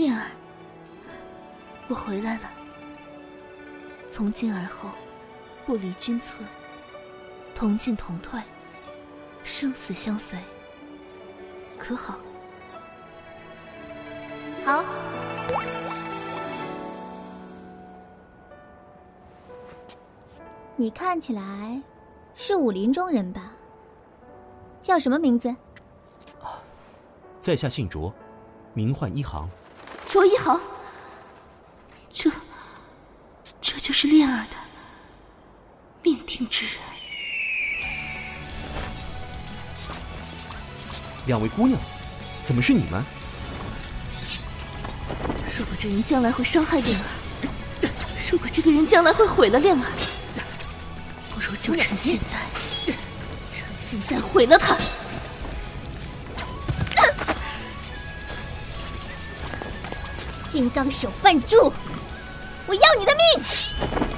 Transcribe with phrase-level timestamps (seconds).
[0.00, 0.28] 恋儿，
[1.86, 2.50] 我回来了。
[4.10, 4.88] 从今而后，
[5.66, 6.36] 不离君侧，
[7.54, 8.40] 同进同退，
[9.44, 10.38] 生死相随，
[11.76, 12.16] 可好？
[14.64, 14.82] 好。
[20.76, 21.78] 你看起来
[22.34, 23.52] 是武林中人吧？
[24.80, 25.54] 叫什么名字？
[27.38, 28.10] 在下姓卓，
[28.72, 29.46] 名唤一行。
[30.10, 30.60] 卓一航，
[32.12, 32.28] 这
[33.62, 34.56] 这就是恋儿的
[36.02, 36.74] 命定之人。
[41.26, 41.78] 两位姑娘，
[42.44, 43.00] 怎么是你们？
[45.56, 47.04] 如果这人将来会伤害恋儿，
[48.32, 49.86] 如果这个人将来会毁了恋儿，
[51.32, 52.36] 不如就趁现在，
[53.54, 54.76] 趁现在毁了他。
[60.50, 61.72] 金刚手范住，
[62.66, 64.09] 我要你的命！